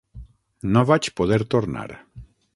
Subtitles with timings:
[0.77, 1.87] No vaig poder tornar.